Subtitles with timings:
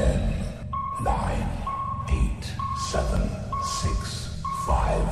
[0.00, 0.16] Ten,
[1.04, 1.46] nine,
[2.08, 2.44] eight,
[2.90, 3.20] seven,
[3.62, 4.30] six,
[4.66, 5.04] five,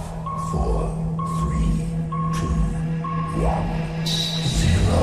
[0.50, 0.88] four,
[1.36, 1.84] three,
[2.32, 2.48] two,
[3.44, 3.68] one,
[4.46, 4.96] zero.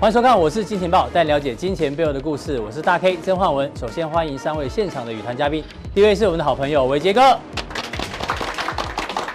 [0.00, 2.58] 欢迎收看，我是金钱豹，带你了解金钱背后的故事。
[2.58, 3.70] 我是大 K 曾焕文。
[3.76, 5.62] 首先欢迎三位现场的与谈嘉宾，
[5.94, 7.38] 第一位是我们的好朋友维杰哥，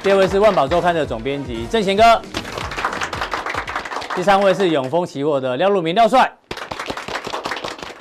[0.08, 2.02] 第二位是万宝周刊的总编辑郑贤哥，
[4.16, 6.32] 第三位是永丰期货的廖路明廖帅。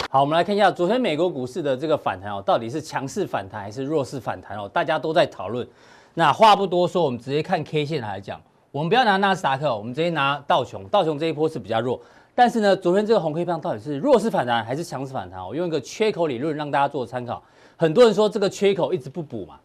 [0.08, 4.70] 好，我们来看一下昨天美国股市的这个反弹哦，到底是强势反弹还是弱势反弹哦？
[4.72, 5.66] 大家都在讨论。
[6.14, 12.00] 那话不多说，我们直接看 K 线来讲，我们不要拿纳斯达克，我们直接拿道琼，道琼这一波是比较弱。
[12.36, 15.44] 但是呢，昨天这个红 K 棒到底是弱势反弹还是强势反弹？
[15.44, 17.42] 我用一个缺口理论让大家做参考。
[17.76, 19.56] 很多人说这个缺口一直不补嘛，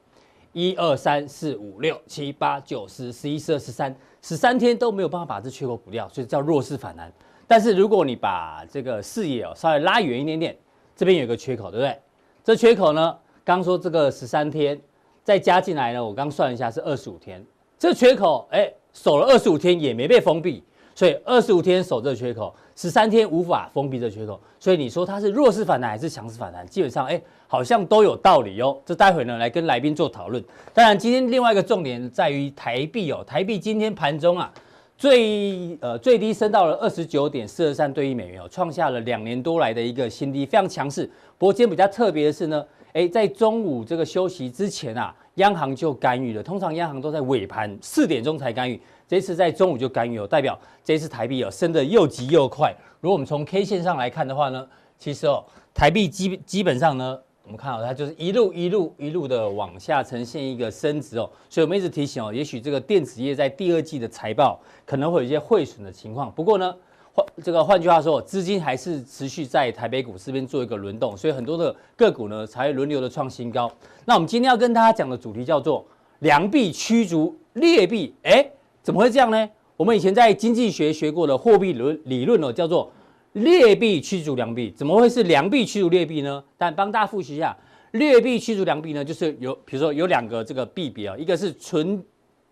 [0.54, 7.12] 一二三四五六七八九十十一十二十三十三天都没有办法把这缺口补掉，所以叫弱势反弹。
[7.48, 10.58] 但是如果你把这个视野哦稍微拉远一点点，
[10.96, 11.98] 这边有个缺口，对不对？
[12.44, 14.80] 这缺口呢，刚说这个十三天
[15.24, 17.46] 再加进来呢，我刚算一下是二十五天，
[17.78, 20.64] 这缺口哎守了二十五天也没被封闭。
[20.94, 26.68] 所以二十五天守这缺口，十三天无法封闭这缺口，所以你说它是弱势反弹还是强势反弹？
[26.68, 27.20] 基本上，哎，
[27.52, 28.80] 好像都有道理哦。
[28.86, 30.42] 这待会呢来跟来宾做讨论。
[30.74, 34.50] 当然，今天另外一个重点在于台币哦，台币今天盘中啊，
[34.98, 41.06] 最呃最低升到了二十九点四二三兑一美元哦，创下了两年多来的一个新低，非常强势。
[41.38, 46.42] 不过今天比较特别的是呢，哎，在中午这个休息之前啊，央行就干预了。
[46.42, 48.80] 通常央行都在尾盘四点钟才干预。
[49.10, 52.74] 这次在中午就干预，代表这次台币哦升得又急又快。
[53.02, 54.66] 如果我们从 K 线上来看的话呢，
[54.98, 61.30] 其实哦台币基基本上呢，我们看到它就是一路一路一路的往下呈现一个升值哦。
[61.50, 66.32] 所以我们一直提醒哦，也许这个电子业在第二季的财报可能会有一些汇损的情况。
[66.32, 66.76] 不过呢，
[67.14, 73.72] 换这个换句话说，资金还是持续在台北股市这边做一个轮动，所以很多的个股呢才轮流的创新高。
[74.06, 75.86] 那我们今天要跟大家讲的主题叫做
[76.20, 78.50] 良币驱逐劣币，哎。
[78.84, 79.48] 怎么会这样呢？
[79.78, 82.92] 我们以前在经济学学过的货币论理论哦，叫做
[83.34, 84.72] 劣币驱逐良币。
[84.76, 86.44] 怎么会是良币驱逐劣币呢？
[86.58, 87.56] 但帮大家复习一下，
[87.92, 92.04] 劣币驱逐良币呢，就是有比如说有两个这个币别啊，一个是纯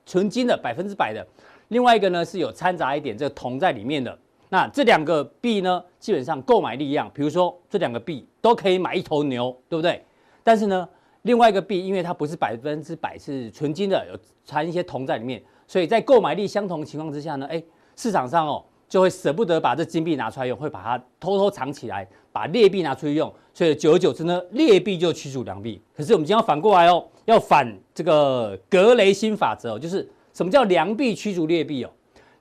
[0.05, 1.25] 纯金的百分之百的，
[1.67, 4.17] 另外一个呢是有掺杂一点这个铜在里面的。
[4.49, 10.03] 那这两个币呢，基本上购买力一样，比如说这两个币都可以买一头牛，对不对？
[10.43, 10.89] 但是呢，
[11.21, 15.43] 另外一个币因为它不是百分之百是纯金的，有掺一些铜在里面。
[15.67, 17.61] 所以在购买力相同的情况之下呢，哎，
[17.95, 23.31] 市场上哦就会舍不得把这金币拿出来用，会把它偷偷藏起来，把劣币拿出去用。
[23.53, 25.79] 所以久而久之呢，劣币就驱逐良币。
[25.95, 31.91] 可是我们今天要反过来哦，要反这个格雷新法则哦，就是什么叫良币驱逐劣币哦？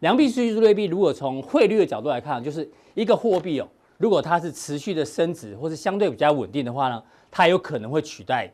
[0.01, 8.51] 良币驱逐劣币，如果从汇率的角度来看，就是一个货币哦，如果它是持续的升值或是相对比较稳定的话呢，它有可能会取代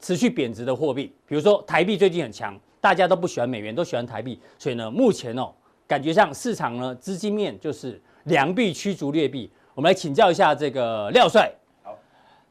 [0.00, 1.14] 持续贬值的货币。
[1.26, 2.58] 比如说台币最近很强。
[2.80, 5.52] 大家都不喜欢美元，都喜欢台币，所以呢，目前哦，
[5.88, 9.50] 感觉上市场呢资金面就是良币驱逐劣币。
[9.74, 11.50] 我们来请教一下这个廖帅。
[11.82, 11.96] 好，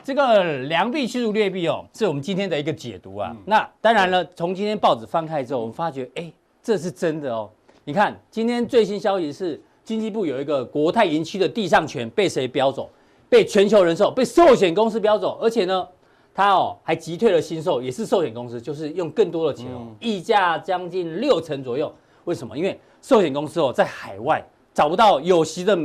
[0.04, 3.30] 这个良币驱逐劣币哦，是我们今天的一个解读啊。
[3.32, 6.34] 嗯、那当然了，从今天报纸翻开之后，我们发觉，哎，
[6.64, 7.48] 这是真的哦。
[7.84, 12.90] 你看，今天最新消息是，经济部有一个国泰营区的地上权被谁标走？
[13.30, 15.88] 被全球人寿，被寿险公司标走，而且呢。
[16.34, 21.92] 他哦还击退了新寿，也是寿险公司，就是用更多的钱哦，溢价将近六成左右。
[22.28, 22.58] 为什么？
[22.58, 24.44] 因为寿险公司哦在海外
[24.74, 25.78] 找不到有息的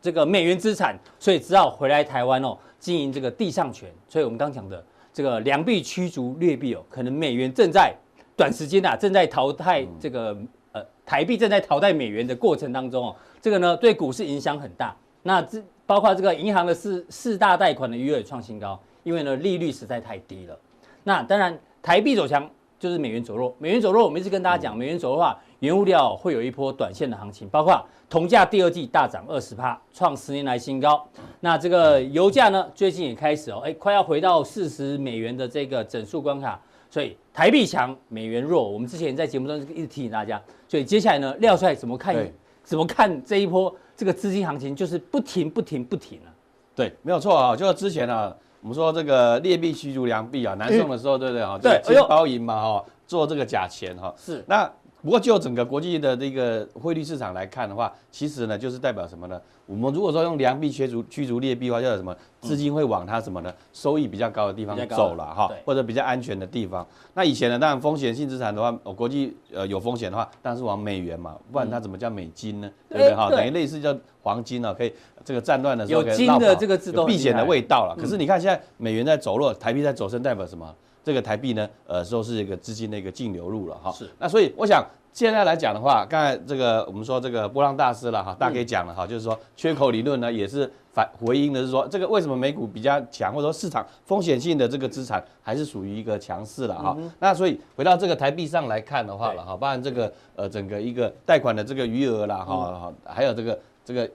[0.00, 3.90] 这个美元资产，所以只好回来台湾哦经营这个地上权。
[4.06, 7.94] 所以我们刚讲的这个良币驱逐劣币哦，可能美元正在
[8.36, 10.36] 短时间啊正在淘汰这个
[10.72, 14.94] 呃台币正在淘汰美元的过程当中哦，这个呢对股市影响很大。
[15.22, 18.78] 那这包括这个银行的四四大贷款的余额也创新高。
[19.02, 20.58] 因为呢，利率实在太低了。
[21.04, 23.54] 那当然，台币走强就是美元走弱。
[23.56, 31.06] 美元走弱，我们一直跟大家讲，美元走弱的话，原物料会有一波短线的行情，包括铜价第二季大涨二十趴，创十年来新高。
[31.40, 36.60] 那这个油价呢，最近也开始哦，哎，快要回到四十美元的这个整数关卡。
[36.88, 38.68] 所以台币强，美元弱。
[38.68, 40.40] 我们之前在节目中一直提醒大家。
[40.68, 42.14] 所以接下来呢，廖帅怎么看？
[42.62, 44.74] 怎么看这一波这个资金行情？
[44.74, 46.28] 就是不停、不停、不停啊。
[46.74, 48.34] 对，没有错啊，就是之前呢。
[48.62, 51.56] 我们说这个劣币驱逐良币啊，南宋的时候，对不对啊？
[51.62, 54.12] 对，金包银嘛哈，做这个假钱哈。
[54.16, 54.44] 是。
[54.48, 54.68] 那
[55.02, 59.40] 不过就整个国际的这个汇率市场来看的话，其实呢就是代表什么呢？
[59.66, 62.16] 我们如果说用良币驱逐驱逐劣币的话，叫什么？
[62.40, 63.52] 资金会往它什么呢？
[63.72, 66.86] 收益比较高的地方走了哈，或者比较安全的地方。
[67.14, 72.70] 那以前呢，当然风险性资产的话，哦，国际呃有风险的话，当然是往美元嘛，不然它怎么叫美金呢？
[72.88, 73.28] 对不对哈？
[73.30, 74.92] 等于类似叫黄金啊，可以
[75.24, 77.96] 这个战乱的时候有金的这个自动避险的味道了。
[78.00, 80.74] 可是你看现在美元在走弱，台币在走升，代表什么？
[81.06, 83.92] 这个台币呢，呃，说是一个资金的一个净流入了哈。
[83.92, 84.10] 是。
[84.18, 84.84] 那所以我想。
[85.12, 96.94] 现在来讲的话，刚才这个我们说这个波浪大师了哈，大家可以讲了哈，就是说缺口理论呢也是反回应的是说，这个为什么美股比较强，或者说市场风险性的这个资产还是属于一个强势了哈。
[97.18, 104.06] 那所以回到这个台币上来看的话了哈，包含这个呃整个一个贷款的这个余额啦哈，还有这个这个，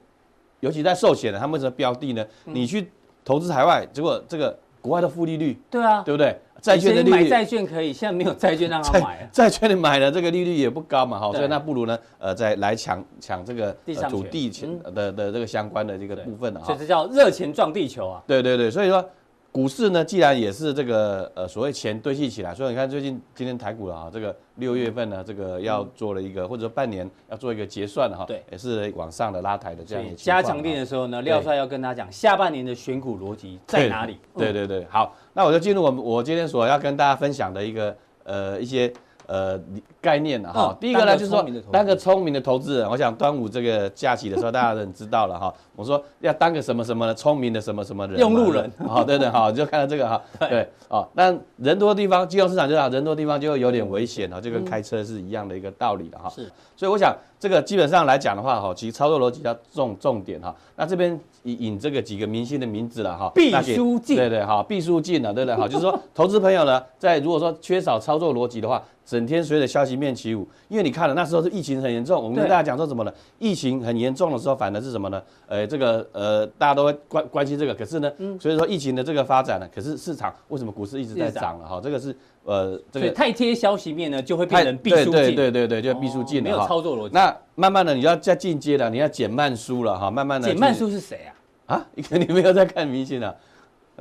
[0.59, 2.23] 尤其在寿险的，他们什么标的呢？
[2.45, 2.91] 你去
[3.25, 6.39] 投资海外，结果这个国外的负利率，对啊，对不对？
[6.61, 9.27] 债券的利率，买债券可以，现在没有债券让他买。
[9.31, 13.75] 债券你买的这个利率也不高嘛，好，所以那不如呢，呃，再来抢抢这个
[14.09, 16.67] 土地钱的的这个相关的这个部分了哈。
[16.67, 18.21] 所以这叫热钱撞地球啊。
[18.27, 19.03] 对对对，所以说。
[19.51, 30.05] 股市呢，既然也是这个呃所谓钱堆砌起来，所以你看最近今天台股了啊，这个六月份呢，这个要做了一个或者说半年要做一个结算了哈，对，也是往上的拉抬的这样。
[30.15, 34.17] 加强电的时候呢，廖帅要跟大家讲下半年的选股逻辑在哪里？
[34.37, 38.91] 对对对，好，那我就进入我们我今天所要跟大家分享的一个呃一些。
[39.31, 39.57] 呃，
[40.01, 40.75] 概念了哈。
[40.77, 41.41] 第一个呢，就是说
[41.71, 42.89] 当个聪明的投资人。
[42.89, 45.53] 我想端午这个假期的时候，大家都知道了哈。
[45.73, 48.69] 我说要当个什么什么的聪明的什么什么人，用路人。
[48.85, 50.21] 好，对对，好，就看到这个哈。
[50.49, 56.27] 对，哦，那人多的地方，金融市场就好，人多的地方就会有点危险哈，就跟开车是一样的一个道理的哈。
[56.27, 56.51] 是。
[56.75, 60.53] 所以我想这个基本上来讲的话哈，其实操作逻辑要重重点哈。
[60.75, 63.31] 那这边引引这个几个明星的名字了哈。
[63.33, 64.17] 毕书尽。
[64.17, 65.55] 对对，好，毕书尽了，对不对？
[65.55, 68.83] 好，就是说 投资朋友呢，在如果说缺少操作逻辑的话。
[69.11, 73.13] 整天随着消息面起舞，因为你看了那时候是疫情很严重，我们跟大家讲说什么呢？
[73.39, 75.21] 疫情很严重的时候，反而是什么呢？
[75.47, 77.75] 呃，这个呃，大家都会关关心这个。
[77.75, 78.09] 可是呢，
[78.39, 81.67] 所以说疫情的这个发展呢，可是市场为什么股市一直在涨了？
[81.67, 82.15] 哈，这个是
[82.45, 85.11] 呃，这个太贴消息面呢，就会变成避书尽。
[85.11, 86.43] 对对对对，就避书进了。
[86.43, 87.13] 没有操作逻辑。
[87.13, 90.47] 那慢慢的你要再进阶了，你要减慢书了哈，慢慢的。
[90.47, 91.25] 减慢书是谁
[91.67, 91.75] 啊？
[91.75, 93.35] 啊， 你没有在看明星啊？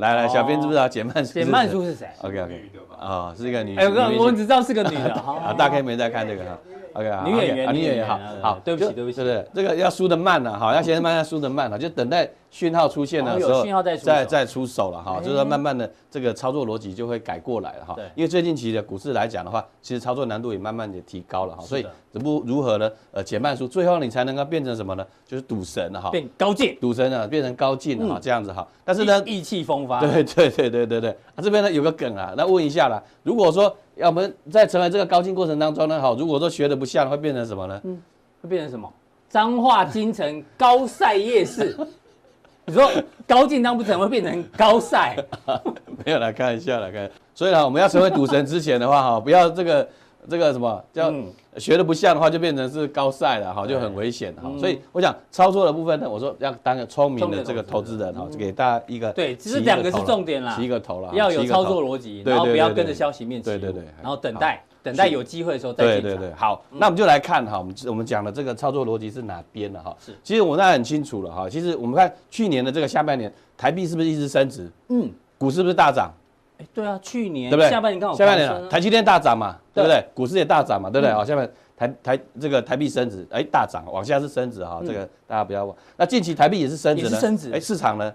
[0.01, 1.33] 来来，小编知不知道简曼书？
[1.33, 3.77] 简曼书是谁？OK OK，啊，是一个女。
[3.77, 5.15] 哎，我我只知道是个女的。
[5.21, 6.59] 啊，大概没在看这个哈。
[6.95, 9.49] OK 啊，女演员，女演员，好好，对不起对不起，是不是？
[9.55, 12.29] 这个要输的慢了哈，要先慢，要输的慢了，就等待。
[12.51, 17.95] 讯号出现的时候，再再再出手了哈，就是说慢慢的这个操作逻辑就会改过来了哈。
[18.17, 21.63] 因为最近期的股市来讲的话，其实操作难度也慢慢的提高了哈。
[21.63, 22.91] 所以怎不如何呢？
[23.13, 25.07] 呃，减慢输，最后你才能够变成什么呢？
[25.25, 26.11] 就是赌神了哈。
[26.11, 28.67] 变高进，赌神啊，变成高进了哈，这样子哈。
[28.85, 30.01] 但是呢，意气风发。
[30.01, 31.11] 对对对对对对。
[31.11, 33.73] 啊，这边呢有个梗啊，那问一下啦，如果说要
[34.07, 37.81] 我们在成为这个高进过程当中呢，好，如果说学的不像，会变成什么呢？
[37.85, 38.01] 嗯，
[38.43, 38.91] 会变成什么？
[39.29, 41.77] 彰化金城高赛夜市。
[42.67, 42.89] 你说
[43.27, 45.17] 高进当不成会变成高赛？
[46.05, 47.11] 没有啦，开玩笑啦，开。
[47.35, 49.89] 所以呢，我们要成为赌神之前的话，哈，不要这个
[50.29, 51.13] 这个什么叫
[51.57, 54.51] 学的不像的话，就变成是高赛了，哈，就很危险哈。
[54.59, 64.63] 所以我想操作的部分呢，我说要当个聪明的这个投资人哈，就给大家一个对，其实两个是重点啦，起一个头了，要有操作逻辑，然后不要跟着消息面起，对对对，然后等待。
[64.83, 66.03] 等待有机会的时候再进场。
[66.03, 69.95] 对对对，好，那我们就来看哈，我们我们讲的这个操作逻辑是哪边的哈？
[70.03, 71.47] 是，其实我那很清楚了哈。
[71.51, 74.71] 其实我们看去年的这个下半年，台币是不是一直升值？
[74.89, 76.11] 嗯，股市是不是大涨？
[76.61, 77.71] 哎，对啊，去年对不对？
[77.71, 80.05] 下半年刚好下半年了台积电大涨嘛，对不对？
[80.15, 81.13] 股市也大涨嘛，对不对？
[81.13, 85.75] 好，下面台台这个台币升值，哎，大涨，往下是升值哈，这个大家不要忘。
[85.97, 87.51] 那近期台币也是升值的，升值。
[87.53, 88.15] 哎，市场呢？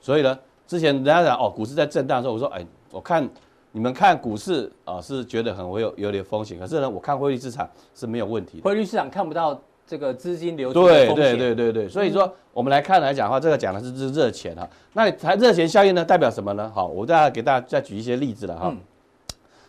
[0.00, 3.28] 所以呢，之前人家讲哦，股市在震荡的时候，我说哎，我看。
[3.72, 8.64] 你们看股市啊，是觉得很会有有点风险，可是呢，我看汇率市场是没有问题的。
[8.64, 9.54] 汇率市场看不到
[9.90, 10.86] 这个资金流出。
[10.86, 14.68] 对对对对对，所以说我们来看来讲的话，这个讲的是是热钱哈。
[14.92, 16.70] 那台热钱效应呢，代表什么呢？
[16.72, 18.72] 好，我再给大家再举一些例子了哈。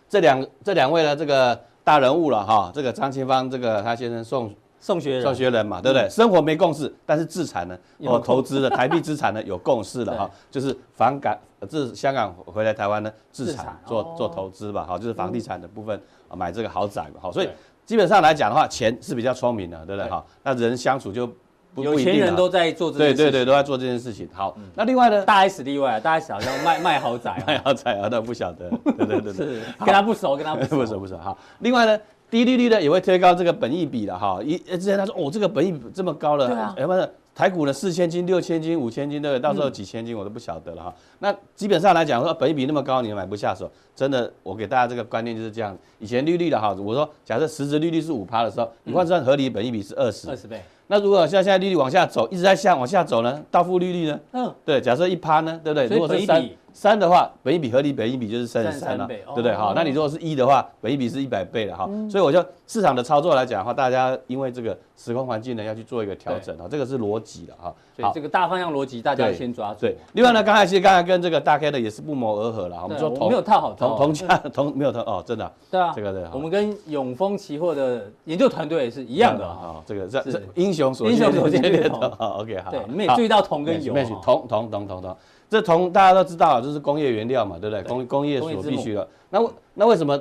[0.08, 4.54] 这两这两位呢，这个大人物了哈，这个张清芳，这个他先生宋。
[4.84, 6.10] 宋学仁，宋学仁嘛，对不对？
[6.10, 11.38] 生活没共识，但是资产呢，哦，投资的 台币资产呢有共识了哈，就是房港
[11.70, 17.50] 自香港回来台湾呢，资产做做投资吧，好，就是房地产的部分啊，买这个豪宅嘛，好，所以
[17.92, 20.10] 基本上来讲的话，钱是比较聪明的，对不对？
[20.10, 21.28] 哈，那人相处就
[21.76, 24.30] 不有钱人都在做这件事情，对对对，都在做这件事情。
[24.32, 29.34] 好，那另外呢，大 S 例外，大 S 好像卖卖豪宅， 卖豪宅啊，那不晓得，对对对。
[29.34, 30.78] 对，是跟他不熟，跟他不熟。
[30.80, 31.18] 不熟不熟。
[31.18, 32.00] 好，另外呢。
[32.32, 39.42] 低利率呢也会推高这个本益比了哈，一之前他说哦这个本益比这么高了，对啊，不是台股呢四千斤、六千斤、五千斤，对不对？
[39.42, 40.96] 到时候几千斤我都不晓得了哈。
[41.20, 45.78] 那基本上来讲说，本一比那么高，你买不下手，真的，我给大家这个观念就是这样。
[46.00, 50.62] 以前利率的哈，我说假设实质利率是五趴的时候，你换算合理本一比是二十，二十倍。
[50.92, 54.20] 那如果像现在利率往下走，一直在下往下走呢，到负利率呢？
[54.34, 55.88] 嗯，对，假设一趴呢，对不对？
[55.88, 56.50] 如果是三。
[56.74, 59.54] 三的话，本一比合理，本一比就是三十三了，对不对？
[59.54, 61.86] 好，那你如果是一的话，本一比是一百倍了哈。
[62.10, 67.76] 所以我就市场的操作来讲的话，大家因为这个时空环境呢，要去做一个调整啊，这个是逻辑的哈。
[67.94, 69.82] 所以这个大方向逻辑大家先抓住。
[69.82, 72.80] 对，另外呢，刚才其实刚才跟这个大 K 的也是不谋而合了。
[72.82, 75.52] 我们说同没有套好同同价 同没有套哦，真的。
[75.70, 76.24] 对啊，这个对。
[76.32, 79.84] 我们跟永丰期货的研究团队也是一样的啊。
[79.86, 82.00] 这个这这英雄所英雄所见略同。
[82.40, 82.72] OK 好。
[82.72, 83.94] 对，你们也注意到铜跟油。
[84.24, 85.16] 铜铜铜铜铜。
[85.50, 87.84] 这铜大家都知道，这是工业原料嘛，对不对？
[87.84, 89.06] 工工业所必须的。
[89.30, 89.40] 那
[89.74, 90.18] 那为什么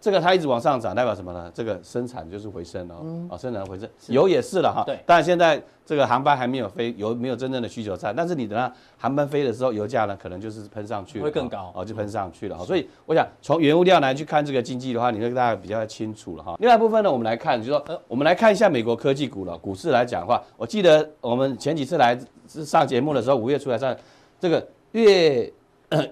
[0.00, 1.50] 这个它一直往上涨，代表什么呢？
[1.52, 2.94] 这个生产就是回升了，
[3.28, 3.88] 啊，生产回升。
[4.06, 4.84] 油也是了哈。
[4.86, 4.98] 对。
[5.04, 8.12] 但现在这个航班还没有飞，油没有真正的需求在。
[8.12, 12.56] 但是你等它航班飞的时候，油价呢可能就是喷上去了，会更高，哦，就喷上去了。
[12.64, 16.56] 所以我想从原物料来去看这个经济的话，你会大家比较清楚了哈。
[16.60, 19.58] 另外一部分呢，我们来看，就是说，我们来看一下美国科技股了。
[19.58, 23.96] 股市来讲的话，我记得我们前几次来上节目的时候，五月出来上。
[24.40, 25.52] 这个月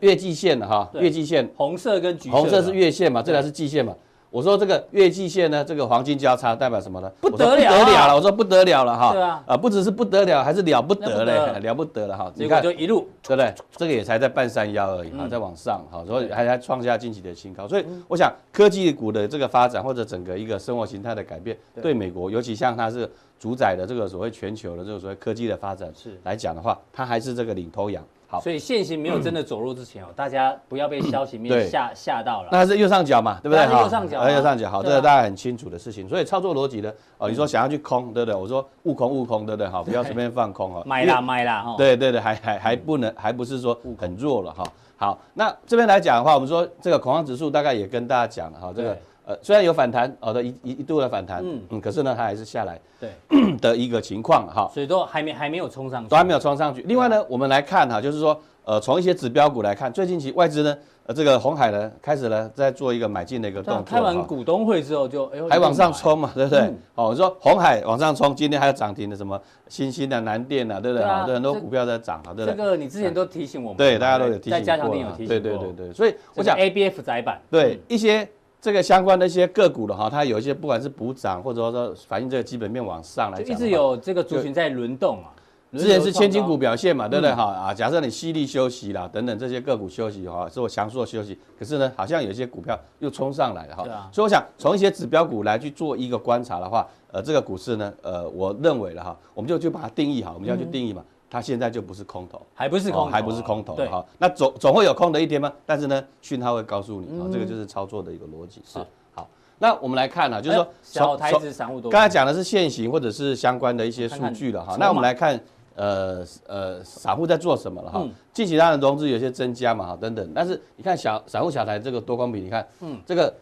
[0.01, 3.95] 月季线的哈，月季线红色跟橘色，红色是月线嘛，这条是季线嘛。
[4.29, 7.11] 我说这个月季线呢，这个黄金交叉代表什么呢？
[7.21, 9.13] 不得了，不得了了，我说不得了了哈。
[9.13, 12.31] 对啊，啊，不只是不得了，还是了不得嘞，了不得了哈。
[12.35, 13.55] 你看就一路，对不对？
[13.77, 17.67] 这个也才在半山腰而已啊，在往上哈，所以还还创下近期的新高。
[17.67, 28.05] 所以我想科技股的这个发展或者整个一个生活形态的改变，对美国，尤其像它是主宰的这个所谓全球的这个所谓科技的发展是来讲的话，它还是这个领头羊。
[28.29, 32.49] 好，所以现行没有真的走弱之前哦，大家不要被消息面吓吓到了。
[32.51, 33.65] 那还是右上角嘛，对不对？
[33.65, 36.09] 右上角，右上角，好，这个大家很清楚的事情。
[36.09, 38.35] 所以操作逻辑呢，哦，你说想要去空，对不对？
[38.35, 39.69] 我说悟空悟空，对不对？
[39.69, 40.83] 好，不要随便放空哈。
[40.85, 41.75] 买啦买啦哈。
[41.79, 44.65] 对对对， 还还还不能，还不是说很弱了哈。
[44.97, 48.97] 好，那这边来讲的话，我们说这个恐慌指数大概也跟大家讲了哈，这个。
[49.27, 53.11] 呃，虽然有反弹，好的一一一度的反弹，嗯嗯，可是呢，它还是下来，对
[53.59, 56.81] 的一个情况哈，所以都还没还没有冲上去，都还没有冲上去。
[56.83, 63.83] 另外呢，我们来看哈，就是说，呃，从一些指标股来看，最近期外资呢，呃，这个红海呢，开始呢在做一个买进的一个动作。
[63.83, 66.61] 开完股东会之后就，还往上冲嘛，对不对？
[66.95, 71.05] 哦，我说红海往上冲，今天还有涨停的什么新兴的南电啊，对不对？
[71.25, 72.57] 对，很多股票在涨啊，对不对？
[72.57, 78.29] 这个你之前都提醒我们，对，大家都有提醒过，在加强錠有提醒过，对对对对，所以我想 ABF 载板，对一些。
[78.67, 85.31] 这个相关的一些个股的哈，它有一些不管是补涨，或者说反映这个基本面往上来讲，一直有这个族群在轮动啊。
[85.79, 87.45] 之前是千金股表现嘛，对不对哈？
[87.45, 93.85] 啊，假设你犀利休息啦，等等这些个股休息哈，是我强势休息，可是呢，好像有些股票又冲上来了哈。
[94.11, 101.05] 所以我想从一些指标股来去做一个观察的话，呃，这个股市呢，呃，我认为了哈，我们就去把它定义好，我们要去定义嘛。
[101.29, 104.05] 它现在就不是空头，还不是空头，还不是空头，哈。
[104.19, 105.53] 那总总会有空的一天吗？
[105.65, 108.63] 但是呢，讯号会告诉你，啊，这个就是操作的一个逻辑。
[108.65, 108.79] 是
[109.15, 109.29] 好。
[109.59, 111.91] 那我们来看呢，就是说小台子散户多。
[111.91, 114.77] 刚才讲的是现行或者是相关的一些数据了哈。
[114.79, 115.39] 那我们来看，
[115.75, 118.07] 呃呃，散户在做什么了哈？
[118.33, 120.31] 近期当然融资有些增加嘛哈，等等。
[120.35, 123.35] 但是你看小散户小台这个多空比，你看，嗯，这个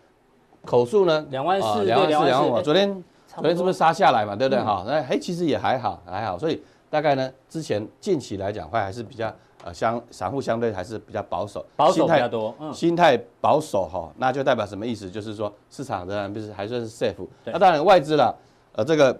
[0.65, 2.63] 口数呢，两万四，两万四，两万五。
[2.63, 4.35] 昨天昨天是不是杀下来嘛？
[4.35, 4.85] 对不对哈？
[4.87, 6.39] 那哎，其实也还好，还好。
[6.39, 6.63] 所以
[6.95, 9.35] 大概呢，之前近期来讲话还是比较。
[9.65, 15.11] 呃，相散户相对还是比较保守，保守比较多，嗯，心态保守哈，那就代表什么意思？
[15.11, 17.27] 就是说市场仍然不是还算是 safe。
[17.47, 18.37] 那当然外资了，
[18.73, 19.19] 呃，这个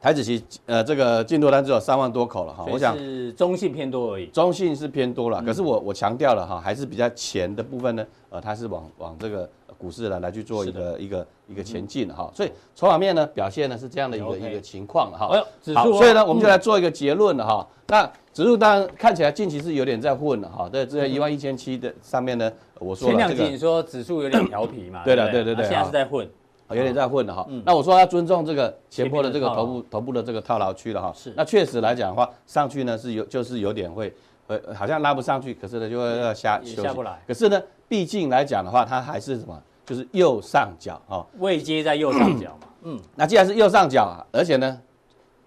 [0.00, 9.48] 台子期呃这个进多单只有三万多口了哈，我想是中性偏多而已，中性是偏多了，可是我我强调了哈，还是比较前的部分呢，呃，它是往往这个。
[9.80, 15.26] 股市呢来去做一个一个一个前进哈，所以筹码面呢表现呢是这样的一个一个情况哈。
[15.26, 17.66] 好，所以呢我们就来做一个结论了哈。
[17.86, 25.02] 那指数当然看起来近期是有点在混了哈，在这一万一千七的上面呢，我说前两集你说指数有点调皮嘛？
[25.02, 26.28] 对的，对对对，现在是在混，
[26.68, 27.48] 有点在混了哈。
[27.64, 31.12] 那我说要尊重这个前波的这个头部头部的这个套牢区了哈。
[31.16, 31.32] 是。
[31.36, 34.14] 那确实来讲的话，上去呢是有就是有点会
[34.46, 36.82] 呃好像拉不上去，可是呢就会要下休息。
[36.82, 37.20] 下不来。
[37.26, 39.60] 可是呢，毕竟来讲的话，它还是什么？
[39.90, 44.80] 就是右上角哈，位阶在右上角嘛，嗯，那既然是右上角啊，而且呢，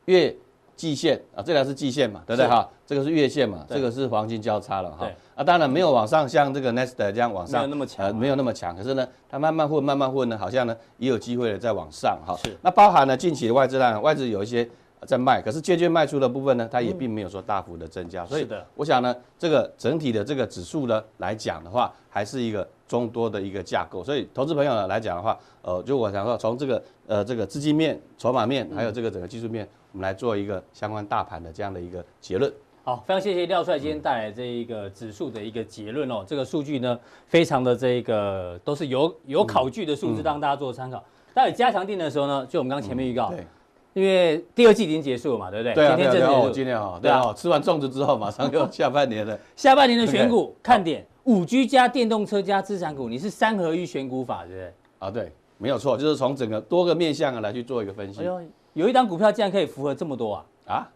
[0.04, 0.36] 月
[0.76, 2.70] 季线啊，这条是季线嘛，对不对哈？
[2.86, 5.10] 这个是月线嘛，这个是黄金交叉了哈。
[5.34, 8.76] 啊，当然没有往上像这个 Nasdaq 这样往上，没有那么强，呃，没有那么强。
[8.76, 12.36] 可是呢，它慢慢混，慢慢混呢，好像呢也有机会的再往上哈。
[12.44, 12.54] 是。
[12.62, 14.70] 那包含了近期的外资呢，外资有一些
[15.06, 32.52] 在卖，可是借券卖出的部分呢，它也并没有说大幅的增加，所以我想呢，这个整体的这个指数呢来讲的话，还是一个中多的一个架构，所以投资朋友呢来讲的话，呃，就我想说从这个呃这个资金面、筹码面，还有这个整个技术面，我们来做一个相关大盘的这样的一个结论。
[32.86, 36.22] 好，非常谢谢廖帅今天带来这一个指数的一个结论哦。
[36.28, 41.02] 这个数据呢，非常的这个都是有有考据的数字，让大家做参考。
[41.34, 43.48] 待会加强定的时候呢，就我们刚刚前面预告，对，
[43.94, 45.74] 因为第二季已经结束了嘛，对不对？
[45.74, 49.38] 对啊，今天正结束，今天好，对啊，吃完粽子之后，马上又下半年了。
[49.56, 54.74] 下半年的选股看点，五 G 加电动车加资产股，你是三合一选股法，对不对？
[55.00, 58.22] 啊，对，没有错，就是从整个多个面向啊来去做一个分析。
[58.22, 58.42] 哎呦，
[58.74, 60.46] 有一档股票竟然可以符合这么多啊！
[60.74, 60.90] 啊？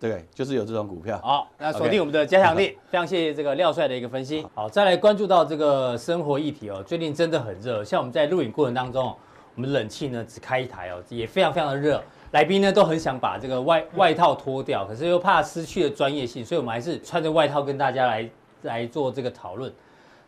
[0.00, 1.18] 对，就是有这种股票。
[1.22, 2.76] 好，那锁定我们的加强力。
[2.90, 4.46] 非常谢谢这个廖帅的一个分析。
[4.54, 6.82] 好，再来关注到这个生活议题哦。
[6.86, 9.14] 最近真的很热，像我们在录影过程当中，
[9.54, 12.02] 我们冷气呢只开一台哦，也非常非常的热。
[12.34, 18.28] 来宾呢都很想把这个外外套脱掉，可是又怕失去了专业性，所以我们还是穿着外套跟大家来
[18.62, 19.72] 来做这个讨论。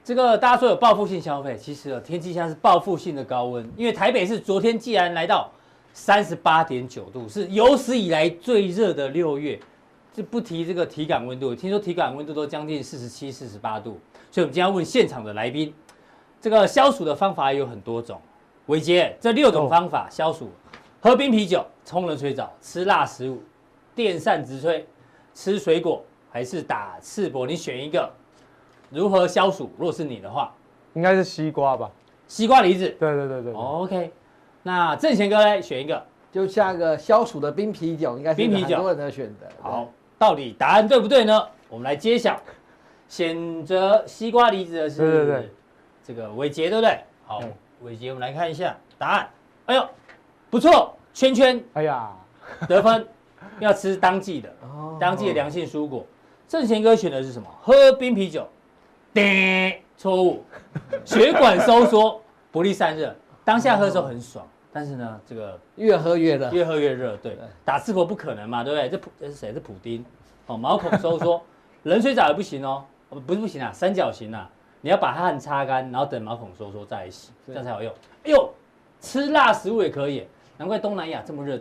[0.04, 5.50] 这个大家说有报复性消费，其实天气现在是报复性的高温，因为台北是昨天既然来到。
[5.98, 9.58] 三十八点九度是有史以来最热的六月，
[10.12, 13.98] 就不提这个体感温度，听说体感温度都将近四十七、四十八度，
[14.30, 15.72] 所以我们今天要问现场的来宾，
[16.38, 18.20] 这个消暑的方法有很多种，
[18.66, 20.50] 伟杰这六种方法消暑：
[21.00, 23.42] 喝冰啤酒、冲冷水澡、吃辣食物、
[23.94, 24.86] 电扇直吹、
[25.34, 27.46] 吃水果，还是打赤膊？
[27.46, 28.10] 你选一个，
[28.90, 29.70] 如何消暑？
[29.78, 30.52] 如果是你的话，
[30.94, 31.90] 应该是西瓜吧？
[32.26, 32.88] 西瓜梨子？
[32.98, 34.12] 对对对对，OK。
[34.62, 39.48] 那正贤哥呢选一个，就下个消暑的冰啤酒，应该是很多人的选的。
[39.60, 39.88] 好，
[40.18, 41.48] 到底答案对不对呢？
[41.68, 42.40] 我们来揭晓。
[43.08, 45.50] 选择西瓜梨子的是，对对对，
[46.02, 46.98] 这个伟杰，对不对？
[47.24, 47.40] 好，
[47.82, 49.28] 伟杰，我们来看一下答案。
[49.66, 49.88] 哎呦，
[50.56, 51.62] 不错，圈圈。
[51.74, 52.10] 哎呀，
[52.66, 53.06] 得分。
[53.60, 54.50] 要吃当季的，
[54.98, 56.02] 当季的良性蔬果。
[56.48, 57.46] 正贤哥选的是什么？
[57.60, 58.48] 喝冰啤酒。
[59.12, 60.42] 对，错误。
[61.04, 63.14] 血管收缩，不利散热。
[63.44, 64.46] 当下喝的时候很爽。
[64.72, 67.18] 但是呢，这个越喝越热，越喝越热。
[67.18, 68.88] 对，打赤膊不可能嘛，对不对？
[68.88, 69.52] 这普这是谁？
[69.52, 70.02] 是普丁。
[70.46, 71.42] 哦，毛孔收缩，
[71.84, 77.92] 冷水澡也不行哦，不是不行啊，三角形啊，你要把汗擦干，然后等毛孔收缩再洗，这样才有用。
[78.24, 78.50] 哎呦，
[79.02, 80.26] 吃辣食物也可以，
[80.58, 81.60] 难怪东南亚这么热，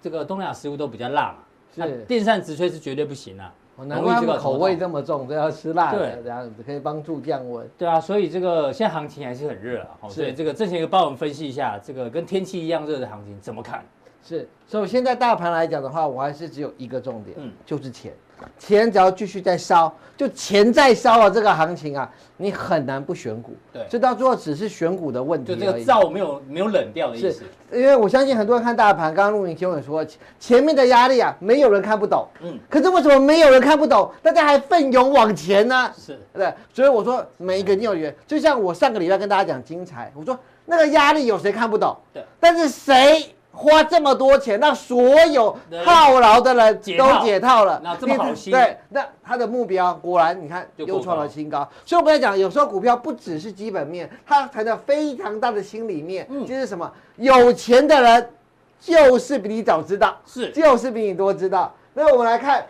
[0.00, 1.38] 这个东南亚食物都比较辣嘛。
[1.74, 3.52] 是，电扇直吹是绝对不行啊。
[3.84, 7.68] 难怪他们口味这么重，都要吃辣的，这样子可以帮助降温。
[7.76, 10.08] 对啊，所以这个现在行情还是很热啊。
[10.08, 13.84] 所以这个正贤哥帮我们分析一下，这个跟天气一样热的行情怎么看？
[14.22, 18.14] 是，所以现在大盘来讲的话，我还是只有一个重点，嗯，就是钱。
[18.58, 21.30] 钱只要继续在烧，就钱在烧啊！
[21.30, 23.54] 这个行情啊，你很难不选股。
[23.72, 25.54] 对，所以到最后只是选股的问题。
[25.54, 27.32] 就这个灶没有没有冷掉的意思。
[27.32, 30.04] 是，因为我相信很多人看大盘，刚刚陆明兄也说，
[30.38, 32.26] 前面的压力啊，没有人看不懂。
[32.42, 32.58] 嗯。
[32.68, 34.10] 可是为什么没有人看不懂？
[34.22, 35.90] 大家还奋勇往前呢？
[35.96, 36.52] 是，对。
[36.72, 41.96] 所以我说，每一个业务员，就像我上个礼拜跟大家讲精彩，我说那个压力有谁看不懂？
[42.12, 42.24] 对。
[42.40, 43.34] 但是谁？
[43.56, 51.66] 花这么多钱，让所有套牢的人都解套了，那这么好心，对，那他的目标果然你看又创了新高。
[51.84, 56.92] 所以我们来讲，有时候股票不只是基本面，它谈的非常大的心里面，嗯，就是什么？
[57.16, 58.30] 有钱的人
[58.78, 61.74] 就是比你早知道，是，就是比你多知道。
[61.94, 62.66] 那我们来看。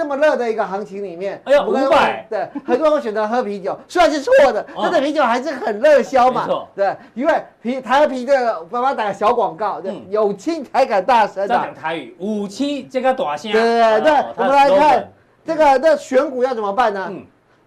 [0.00, 15.06] 这么热的一个行情里面，哎呀，五百，对，很多人会选择喝啤酒， 虽然是错的，但是啤酒还是很热销嘛，对，因为啤台啤这个，帮忙打个小广告，对，有亲才敢大声讲台语，五七这个大声，对对对，我们来看
[15.44, 17.12] 这个那选股要怎么办呢？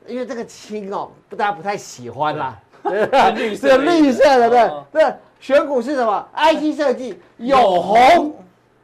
[0.07, 8.33] 因为这个青哦，大家不太喜欢啦， 对，绿色绿色的，对对，选股是什么？IT 设计有红。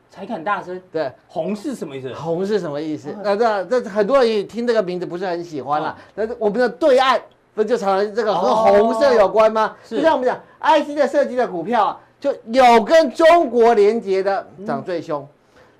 [0.10, 2.14] 才敢大声，对，红是什么意思？
[2.14, 3.16] 红是什么意思？
[3.24, 5.96] 那这这很多人也听这个名字不是很喜欢啦。
[6.16, 7.22] 但是我们的对岸
[7.54, 9.76] 不就常常这个和红色有关吗？
[9.88, 15.26] 就像我们讲 IC 的设计的股票啊，就有跟中国连接的涨最凶。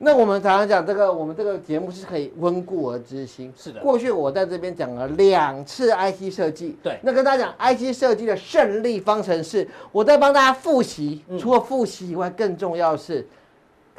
[0.02, 3.52] 那我们常常讲这个，我们这个节目是可以温故而知新。
[3.58, 6.78] 是的，过去我在这边讲了两次 IC 设计。
[6.82, 11.22] 对，那跟大家讲 IC 设计的胜利方程式，我在帮大家复习。
[11.38, 13.28] 除了复习以外，更重要的是。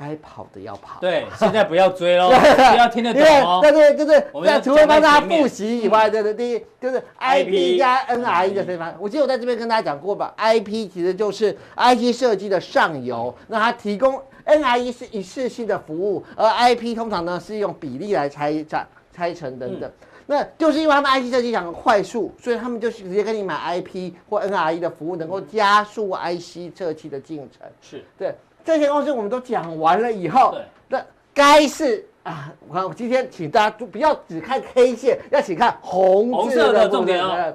[0.00, 3.58] 该跑的要跑，对，现在不要追喽， 不要听得懂哦。
[3.60, 8.94] 对对，就是在除了帮大家复习以外，对对，第一就是 IP 加 NRE 的地方。
[8.98, 19.90] 我记得我在这边跟大家讲过吧，IP 其实就是 IC 设计的上游，那它提供 NRE 是一次性的服务，而 IP 通常呢是用比例来拆拆拆成等等。
[20.26, 27.68] 那就是因为他们 IC 设计想快速，所以他们就是直接跟你买 IP 或 NRE 的服务，能够加速 IC 设计的进程。
[27.82, 28.34] 是对。
[28.64, 30.54] 这些东西我们都讲完了以后，
[30.88, 37.54] 那该是啊，我看我今天请大家就不要只看 K 线，要请看红色的重点哦。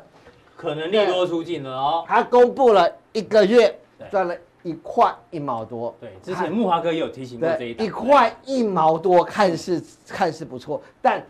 [0.56, 2.06] 可能利多出尽了哦。
[2.08, 3.78] 他公布了一个月
[4.10, 5.96] 赚了一块一毛多。
[6.00, 7.86] 对，之前木华哥也有提醒过这一点。
[7.86, 11.24] 一块一毛多，看似看似不错，但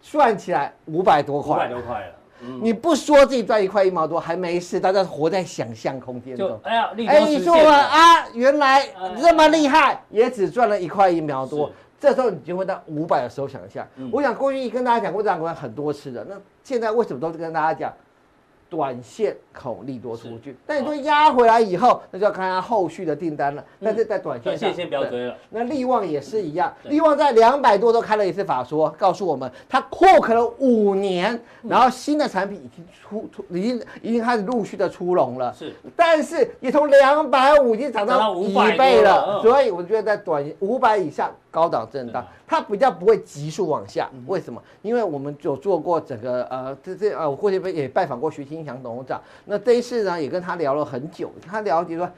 [0.00, 1.54] 算起来五百多块。
[1.54, 2.14] 五百多块了。
[2.60, 6.58] 你不说自己赚一块一毛多还没事，大家活在想象空间中。
[6.64, 8.86] 哎呀，哎，你说了啊，原来
[9.20, 11.70] 这么厉害，也只赚了一块一毛多。
[12.00, 13.86] 这时候你就会到五百的时候想一下。
[14.10, 17.92] 我想过去跟大家讲过这样过很多次的，那现在为什么都是跟大家讲？
[18.72, 23.62] 短线恐利多出去，但你说压回来以后，那就要看它后续的订单了。
[23.84, 25.36] 但是在短线上，先不要追了。
[25.50, 35.52] 那利旺也是一样，利旺在两百多都开了一次法说，告诉我们它扩可了五年，然后新的产品已经出出，已经已经开始陆续的出笼了。
[35.52, 41.30] 是，但是也从两百五已经涨到一倍了，所以我觉得在短五百以下。
[41.52, 44.58] 高档震荡，它比较不会急速往下，为什么？
[44.80, 52.10] 因为我们有做过整个呃，这这呃，我过去也拜访过徐清祥董事长，那这一次呢也跟他聊了很久，他了解说，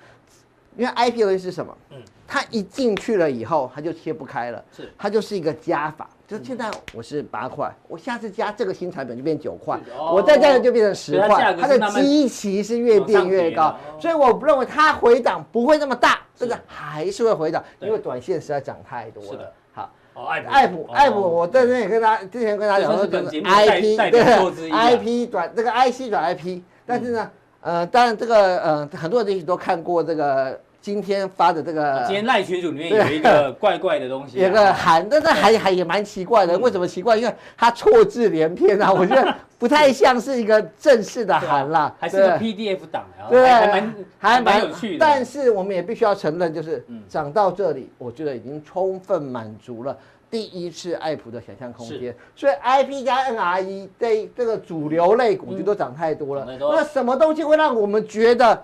[0.77, 1.77] 因为 IPO 是什么？
[1.91, 9.79] 嗯，他一进去了以后，他就切不开了，是，它就是一个加法，就现在我是八块，我下次加这个新产品就变九块，
[10.13, 16.21] 我再加就变成十块，它的基期是越垫越高，所以我不认为它回档不会那么大。
[16.37, 19.31] 这个还是会回档，因为短线实在涨太多了。
[19.31, 30.59] 是爱普，爱普，我在这里跟他之前跟他讲说，就是 I P 对，I P 转这个 I C 转 I P，但是呢，呃，当然这个呃，很多人都看过这个。
[30.85, 36.59] 今天发的这个，今天赖群组里面有一个怪怪的东西，有个函，但是还还也蛮奇怪的。
[36.59, 37.17] 为什么奇怪？
[37.17, 45.01] 因为它错字连篇啊，我觉得不太像是一个正式的函啦，还是个 PDF 档啊，对，还蛮还蛮有趣的。
[45.01, 49.97] 但是我们也必须要承认，就是涨到这里，我觉得已经充分满足了
[50.31, 52.15] 第一次爱普的想象空间。
[52.37, 56.47] 所以 IP 加 NRE 对这个主流类股就都涨太多了。
[56.61, 58.63] 那什么东西会让我们觉得？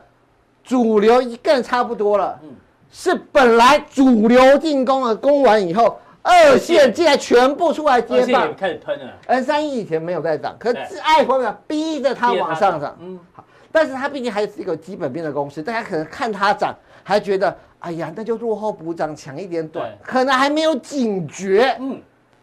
[0.62, 2.50] 主流一更差不多了，嗯，
[2.90, 9.12] 是本来主流进攻了，攻完以后，二线竟然全部出来接棒，开始喷了。
[9.26, 22.00] N 三一以前没有在涨，可是爱普呢，逼着它往上涨，嗯，好，但是它毕竟还是一个基本面的公司，大家可能看它涨，还觉得，哎呀，那就落后补涨，强一点短，可能还没有警觉，嗯。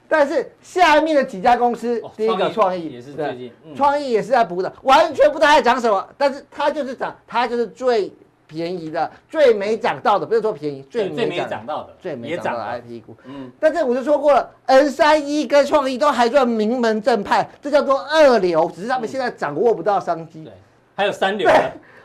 [0.10, 8.12] 但是下面的几家公司，第一个创意也是最近，创意也是在补涨，完全不知道在涨什么，但是它就是涨，它就是最
[8.48, 13.14] 便宜的，最没涨到的，不是说便宜，最没涨到的，最没涨到的 IP 股。
[13.26, 20.46] 嗯，但是我就说过了，N 三一跟创意都还算名门正派，这叫做二流，只是他们现在掌握不到商机。
[20.46, 20.54] 对，
[20.96, 21.50] 还有三流。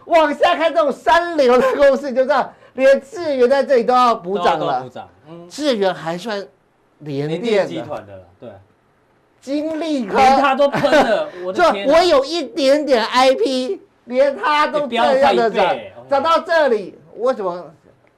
[0.07, 4.83] 往下看这种三流的公司，就知道，连智源在这里都要补涨了。
[4.83, 6.45] 补涨，嗯，智源还算。
[7.03, 8.51] 联电集团的对，
[9.41, 11.89] 金利科连他都喷了，我的天！
[11.89, 15.77] 我有一点点 IP，连他都这样的涨，
[16.09, 17.71] 涨到这里，为什么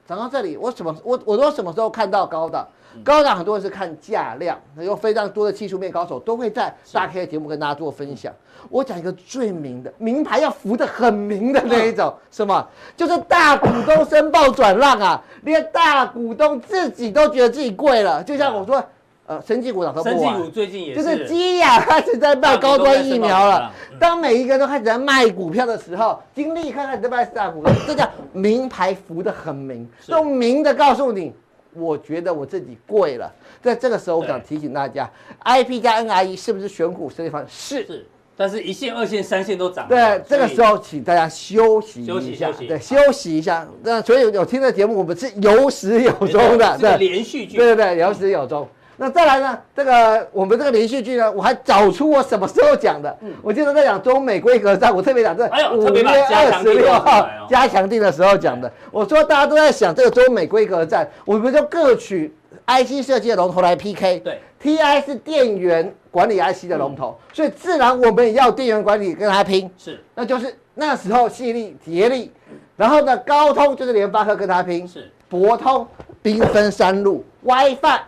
[0.07, 0.55] 涨到这里？
[0.55, 2.67] 我什么我我说什么时候看到高档？
[3.03, 8.33] 高档很多人是看价量，有非常多的技术面高手都会在大 K 的节目跟大家做分享。
[8.69, 12.67] 我讲一个最明的名牌，要浮得很明的那一种，什么？
[12.97, 18.23] 就是大股东申报转让啊，连大股东自己都觉得自己贵了。
[18.23, 18.83] 就像我说，
[19.27, 20.17] 呃，生技股涨都不完。
[20.19, 23.71] 生技股最近也是，就是基亚开始在卖高端疫苗了。
[23.99, 31.33] 当每一个人都开始在卖股票的时候，金利开始在卖大股东，这叫名牌浮得很明，用明的告诉你。
[31.77, 35.09] 我觉得我自己贵了，在这个时候，我想提醒大家
[35.43, 37.85] ，IP 加 NRE 是不是选股设计方是？
[37.85, 38.05] 是，
[38.37, 39.87] 但是一线、二线、三线都涨。
[39.87, 43.67] 对，这个时候请大家休息一下，休息休息，对，休息一下。
[43.83, 48.67] 那所以有听的节目，我们是有始有终的，对，连续剧，对对对，有始有终。
[48.97, 49.59] 那再来呢？
[49.75, 53.15] 这个我们这个连续剧呢，我还找出我什么时候讲的。
[53.21, 55.43] 嗯，我记得在讲中美规格战，我特别讲这
[55.75, 58.71] 五月二十六号加强定的时候讲的。
[58.91, 62.33] 我说大家都在想这个中美规格战，我们就各取
[62.67, 64.19] IC 设计的龙头来 PK。
[64.19, 69.69] 对，TI 是电源管理 IC 的龙头，所以自然我们也要电源管理跟他拼。
[69.77, 72.31] 是，那就是那时候矽力、杰力，
[72.77, 74.87] 然后呢高通就是联发科跟他拼。
[74.87, 75.85] 是，博通
[76.21, 77.99] 兵分三路，WiFi。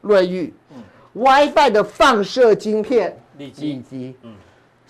[0.00, 0.82] 瑞昱，嗯
[1.14, 4.34] ，WiFi 的放射晶片，立基，嗯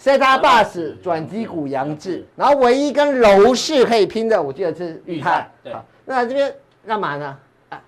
[0.00, 5.72] ，set-top box 转机股杨志，然后唯一跟楼市可以拼的，我记得是裕泰，对，
[6.04, 6.54] 那这边
[6.86, 7.36] 干嘛呢？
[7.70, 7.82] 啊，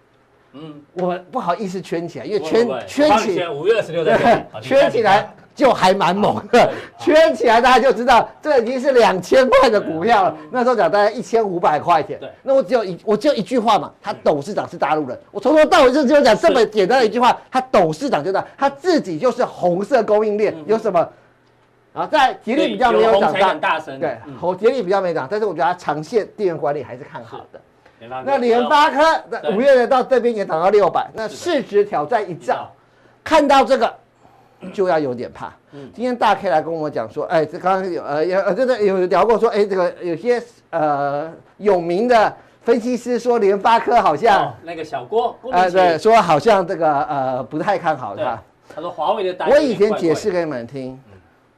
[0.53, 4.19] 嗯，我不好意思圈起来，因为圈 圈起来，五月二十六的，
[4.63, 10.35] 圈起来就还蛮猛的，圈起来大家就知道，这已经是两千块的股票了。
[10.51, 12.19] 那时候讲大概一千五百块钱。
[12.19, 21.07] 对，那我只有一我只有一句话嘛，他董事长是大陆人，我从头到尾就只有讲这么简单的一句话，他董事长就在，他自己就是红色供应链，有什么？
[22.11, 27.61] 在捷力比较没有涨大声，对，红捷力比较没涨，但是我觉得它长线电源管理还是看好的。
[28.25, 32.71] 那联发科在五月的到这边也涨到六百，那市值挑战一兆，
[33.23, 33.93] 看到这个
[34.73, 35.53] 就要有点怕。
[35.95, 48.41] 今天大 K 来跟我讲说，哎，这刚刚有呃有呃真的有聊过说，哎，这个有些呃有名的分析师说联发科好像那个小郭，哎对，说好像这个呃不太看好它。
[48.75, 50.99] 他说华为的单，我以前解释给你们听。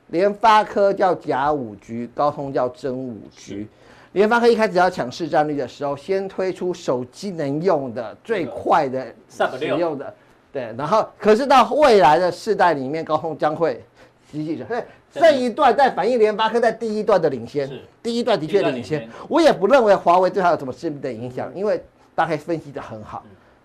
[0.09, 3.67] 联发科叫假五 G，高通叫真五 G。
[4.13, 10.15] 联发科一开始要抢市占率的时候，先推出手机能用的最快的使用的，
[10.53, 10.75] 对。
[10.77, 13.83] 然后，可是到未来的世代里面，高通将会
[14.31, 14.67] 积极的。
[14.67, 17.71] 所以这一段在反映联发科在第一段的领先，
[18.03, 19.09] 第一段的确领先。
[19.29, 21.83] 我也不认为华为对它有什么致命的影响，因为
[22.15, 23.23] 大概分析的很好。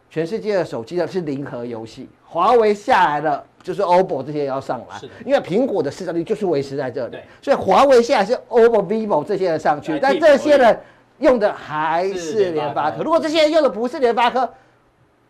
[0.10, 10.80] 全世界的手机呢是零和游戏，华为下来了，就是 OPPO 这些要上来，因为苹果的市占率就是维持在这里，所以华为下来是 OPPO、vivo 这些人上去，但这些人
[11.20, 13.04] 用的还是联发科。
[13.04, 14.50] 如果这些人用的不是联发科，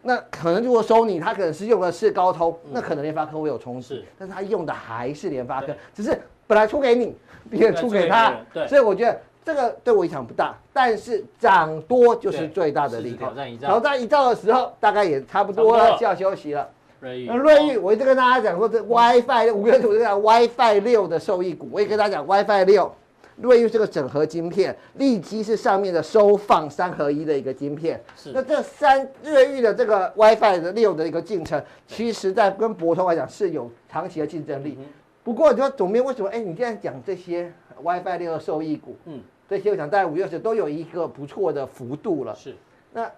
[0.08, 6.18] 那可能如果 Sony 他可能是用的是高通，那可能联发科会有冲击，但是他用的还是联发科，只是
[6.48, 7.16] 本来出给你，
[7.50, 8.34] 别人出给他，
[8.68, 9.20] 所以我觉得。
[9.48, 13.28] 这个对我影响不大，但是涨多就是最大的利好。
[13.28, 16.68] 挑战一兆，挑战一兆的时候，大概也差不多了，就要休息了。
[17.00, 22.94] 瑞昱，那瑞玉，我一直跟大家讲说，这 WiFi 五月图这个 WiFi 六的受益股，我也跟大家讲 WiFi 六，
[23.42, 28.02] 瑞昱这个整合晶片，立基是上面的收放三合一的一个晶片。
[28.16, 28.32] 是。
[28.34, 34.78] 那这三瑞昱的这个 WiFi 的六的一个进程，其实在跟博通来讲是有长期的竞争力。
[35.24, 36.30] 不过你说总编为什么？
[36.30, 37.52] 哎，你现在讲这些
[37.84, 39.22] WiFi 六的受益股，嗯。
[39.50, 42.36] 这些我想在五月十都有一个不错的幅度了。
[42.36, 42.54] 是，
[42.92, 43.10] 那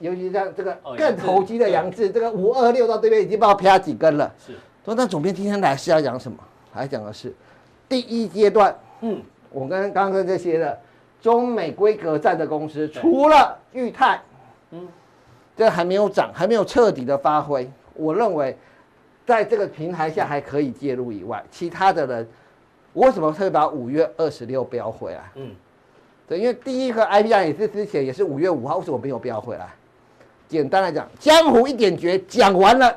[0.00, 4.34] 尤其像这个更投机的杨志，这个五二六到这边已经不知道啪几根了。
[4.44, 6.38] 是，说那总编今天来是要讲什么？
[6.72, 7.32] 还讲的是
[7.88, 8.76] 第一阶段。
[9.02, 10.78] 嗯，我跟刚刚这些的
[11.20, 14.20] 中美规格战的公司，除了裕泰，
[14.70, 14.88] 嗯，
[15.56, 17.70] 这还没有涨，还没有彻底的发挥。
[17.94, 18.56] 我认为
[19.26, 22.28] 在这个平台下还可以介入以外，其他的人。
[22.94, 25.20] 我为什么特别把五月二十六标回来？
[25.36, 25.50] 嗯，
[26.28, 29.66] 对，因为第一个 IPI 也是之前也是五月五号，为什么没有标回来？
[30.46, 32.94] 简单来讲，江湖一点诀，讲完了，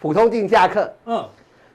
[0.00, 0.92] 普通镜下课。
[1.04, 1.24] 嗯，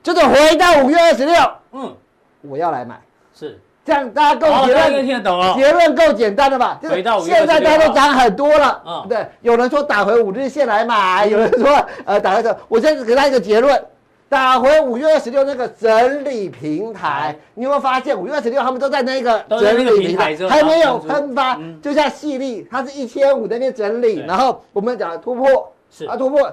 [0.02, 1.36] 就是回到五月二十六。
[1.72, 1.96] 嗯，
[2.42, 3.00] 我要来买。
[3.34, 5.54] 是，这样大家够结论，听得懂哦。
[5.58, 6.80] 结论够简单的吧？
[6.82, 8.82] 就是现在大家都涨很多了。
[8.86, 13.84] 嗯，对，有人说打回五日线来买，有人说呃打回这，我先给他一个结论。
[14.30, 26.52] 打回五月二十六那个整理平台，你有没有发现五月二十六他们都在那个整理平台，还没有喷发，就像细粒，它是一千五在那边整理，然后我们讲突破，是啊突破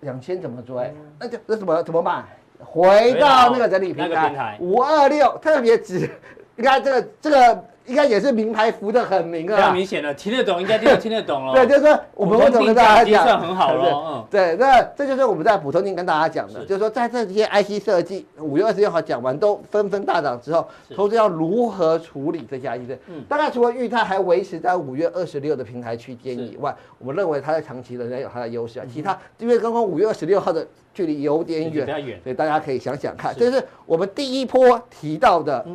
[0.00, 0.92] 两千怎么追？
[1.20, 2.24] 那就那怎么怎么办？
[2.58, 6.10] 回到那个整理平台五二六特别值，
[6.56, 7.64] 你看这个这个。
[7.84, 11.52] 应该也是名牌浮的很明啊，非常明显的，听得懂，应该听得听得懂了。
[11.66, 13.90] 对，就是说我们为什么跟大家讲，算很好了。
[13.90, 22.98] 嗯，对，那这就是我们在普通錠跟大家讲的，就是说在这些 IC 设计五月二十六号讲完都纷纷大涨之后，投资要如何处理这家 IC 设计？
[23.08, 28.86] 嗯，大概除了裕泰还维持在五月二十六的平台区间以外，我们认为它在长期仍然有它的优势啊。
[28.94, 31.84] 其他因为刚刚五月二十六号的距离有点远，
[32.22, 35.66] 所以大家可以想想看，这是我们第一波提到的。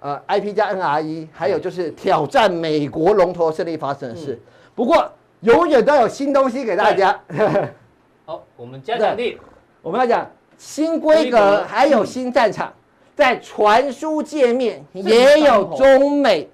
[0.00, 4.34] 呃，IP 加 NRE，还有就是挑战美国龙头胜利发生的事。
[4.34, 4.40] 嗯、
[4.74, 7.20] 不过永远都有新东西给大家。
[8.24, 9.38] 好，我们加强力，
[9.82, 12.72] 我们要讲新规格，还有新战场，
[13.16, 16.48] 在传输界面也有中美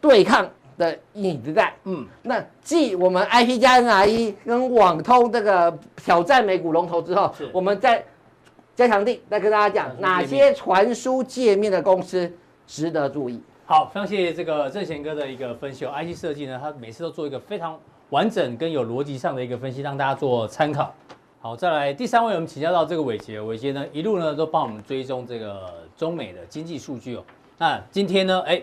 [0.00, 1.72] 对抗的影子在。
[1.84, 8.04] 嗯，那继我们 IP 加 NRE 跟网通这个挑战美股龙头之后，我们在
[8.76, 12.32] 加强力再跟大家讲哪些传输界面的公司。
[12.66, 13.40] 值得注意。
[13.64, 15.92] 好，非常谢谢这个正贤哥的一个分析哦。
[15.92, 17.76] IC 设计呢，他每次都做一个非常
[18.10, 20.94] 完整跟有逻辑上的一个分析，让大家做参考。
[21.40, 27.24] 好，再来第三位，我们请教到这个伟杰，伟杰呢一路呢都帮我们追踪这个中美的经济数据哦。
[27.58, 28.62] 那今天呢，哎，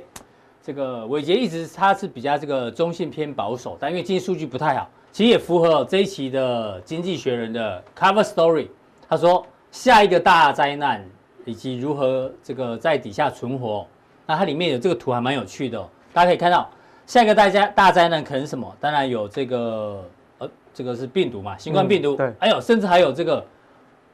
[0.62, 8.68] 这个伟杰一直他是比较这个中性偏保守，但因为经济数据不太好，其实也符合这一期的《经济学人》的 Cover Story。
[9.10, 11.06] 他说下一个大灾难
[11.46, 13.86] 以及如何这个在底下存活。
[14.26, 16.70] 那它里面有这个图还蛮有趣的哦，大家可以看到，
[17.06, 18.74] 下一个大家大灾难可能是什么？
[18.80, 20.04] 当然有这个，
[20.38, 22.16] 呃，这个是病毒嘛，新冠病毒。
[22.16, 22.34] 嗯、对。
[22.40, 23.46] 还有甚至还有这个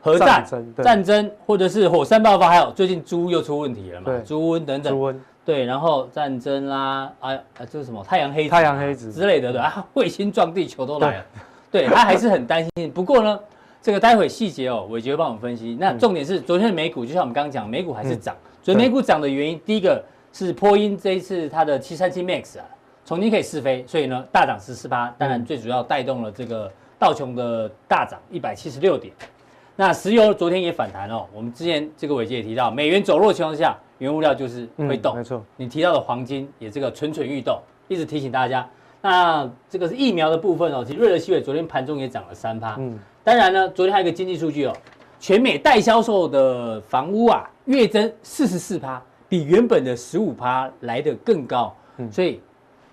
[0.01, 4.11] 核战战争，战争或者是火山爆发，还有最近猪又出问题了嘛？
[4.25, 4.93] 猪瘟等等。
[4.93, 5.15] 猪瘟。
[5.45, 11.25] 对，然后战争啦，啊啊，这是什么太阳黑子、太阳黑子之类的，对啊，卫星撞地球都来了，
[11.71, 12.91] 对，他还是很担心。
[12.91, 13.39] 不过呢，
[13.81, 15.75] 这个待会细节哦，伟杰会帮我们分析。
[15.79, 18.35] 那重点是昨天的美股，就像我们刚刚讲，美股还是涨。
[18.61, 22.65] 所以美股涨的原因，第一个是波音这一次它的七三七 MAX 啊，
[23.05, 25.13] 重新可以试飞，所以呢大涨十四趴。
[25.17, 29.13] 当然最主要带动了这个道琼的大涨一百七十六点。
[29.75, 31.25] 那石油昨天也反弹哦。
[31.33, 33.77] 我们之前这个伟杰也提到，美元走弱的情况下。
[33.99, 35.43] 原物料就是会动，没错。
[35.57, 38.65] 你提到的黄金也这个蠢蠢欲动，一直提醒大家。
[39.01, 42.77] 那这个是疫苗的部分哦，其实瑞德西韦昨天盘中也涨了三趴。
[42.79, 44.73] 嗯，当然呢，昨天还有一个经济数据哦，
[45.19, 51.75] 全美待销售的房屋啊，月增四十四趴，比原本的十五趴来得更高。
[51.97, 52.41] 嗯，所以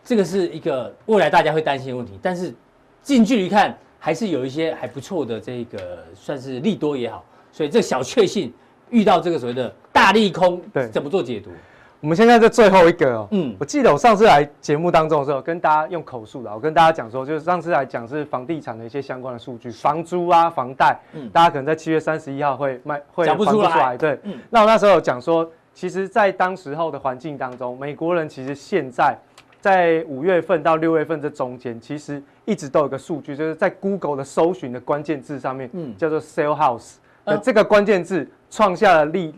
[0.05, 2.19] 这个是一个未来大家会担心的问题。
[2.21, 2.55] 但是
[3.03, 7.25] 近距离看，还是有一些还不错的这个算是利多也好。
[7.53, 8.53] 所以这小确幸。
[8.89, 11.51] 遇到这个所谓的大利空，对，怎么做解读？
[12.01, 29.17] 我们现在这最后一个哦，嗯，我记得我上次来节目当中的时候，跟大家用口述的，我跟大家讲说，就是上次来讲是房地产的一些相关的数据，房租啊、房贷，嗯，大家可能在七月三十一号会卖，会讲不出来，对，嗯，那我那时候有讲说，其实，在当时候的环境当中，美国人其实现在
[29.61, 36.97] 在五月份到六月份这中间，其实一直都有个数据，就是在 Google 的搜寻的关键字上面，嗯，叫做 sell house。
[37.25, 39.35] 呃，这个关键字创下了历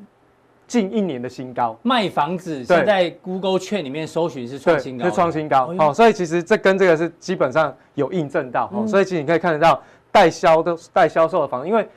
[0.69, 1.77] 近一年的新高。
[1.83, 5.75] 卖房子，现在 Google 券里面搜寻是创新高，是创新高。
[5.79, 8.71] 哦，所以其实这跟这个是基本上有印证到。
[8.73, 11.89] 哦，所以其实你可以看得到代销的代销售的房子，因为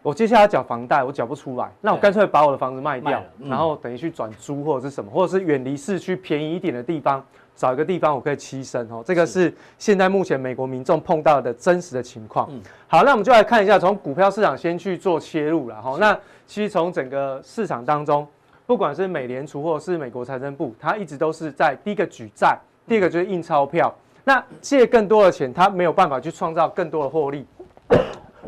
[0.00, 7.22] 我接下来缴房贷，我缴不出来，那我干脆把我的房子卖掉，然后等于去转租或者是什么，或者是远离市区便宜一点的地方。
[7.60, 12.48] 找一个地方我可以栖身哦，这个是现在目前美国民众碰到的真实的情况。
[12.50, 15.98] 嗯，好，那我们就来看一下，从股票市场先去做切入了哈。
[16.00, 18.26] 那其实从整个市场当中，
[18.64, 23.94] 不管是美联储或者是美国财政部，它一直都是在第一个举债，第二个就是印钞票。
[24.24, 27.46] 那借更多的钱，它没有办法去创造更多的获利。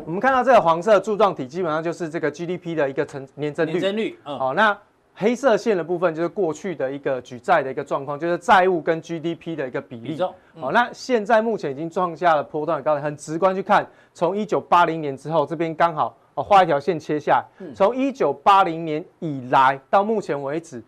[0.05, 3.73] 我们看到这个黄色柱状体，基本上就是这个 GDP 的一个成年增率。
[3.73, 4.75] 年增率，嗯，好，那。
[5.15, 10.19] 黑色线的部分就是过去的一个举债的一个状况，就是债务跟 GDP 的一个比例。
[10.19, 13.03] 好、嗯哦，那现在目前已经创下了波段的高点。
[13.03, 17.73] 很直观去看，从一九八零年之后，这边刚好哦画一条线切下来。
[17.75, 20.81] 从一九八零年以来到目前为止，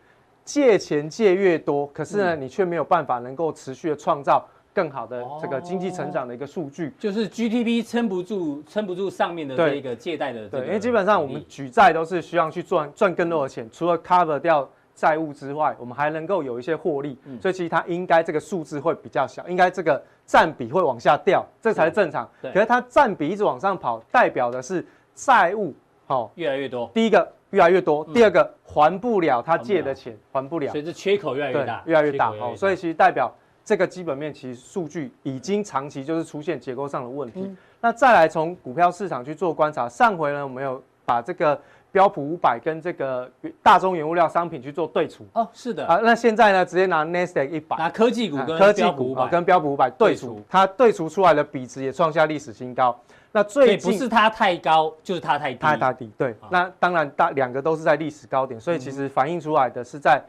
[0.44, 4.44] 借钱借越多，可是呢，你却没有办法能够持续的创造。
[4.76, 10.50] 更好的这个经济成长的一个数据，就是 GDP 撑不住，撑不住上面的这个借贷的。
[10.50, 17.18] 对，因为基本上我们举债都是需要去赚赚更多的钱，除了 cover 掉债务之外，我们还能够有一些获利。
[17.42, 22.30] 所以其实它应该这个数字会比较小，应该这个占比会往下掉，这才是正常。
[22.42, 22.52] 对。
[22.52, 25.74] 可是它占比一直往上跑，代表的是债务
[26.06, 26.92] 好越来越多。
[26.94, 32.34] 第一个越来越多，第二个还不了他借的钱，还不了，所以这缺口越来越大，越来越大。
[32.34, 33.34] 好，所以其实代表。
[33.66, 37.42] 这个基本面其实数据已经长期就是出现结构上的问题。
[37.42, 41.60] 嗯、那再来从股票市场去做观察，上回呢我们有把这个
[41.92, 43.28] 标普五百跟这个
[43.64, 45.26] 大宗原物料商品去做对除。
[45.34, 45.84] 哦，是的。
[45.88, 52.96] 啊，那现在呢直接拿 Nasdaq 一百，拿科技股跟科技股跟标普五百对除，它对除出来的比值也创下历史新高。
[53.32, 55.58] 那最近不是它太高，就是它太低。
[55.58, 56.32] 太大低，对。
[56.34, 60.22] 哦、那当然大两个都是在历史高点，所以其实反映出来的是在。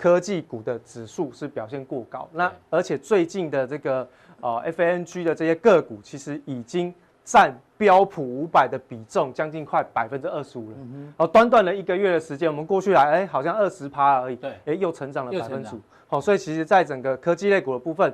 [0.00, 4.08] 科技股的指数是表现过高，那而且最近的这个
[4.40, 10.76] 呃 FANG 的这些个股，其实已经占标普五百的比重将近快百分之二十五了。
[11.18, 15.80] 哦，短短的一个月的时间，我们过去来，哎，好像二十趴而已，对，哎，又成长了百分之五。
[16.08, 18.10] 好，所以其实在整个科技类股的部分。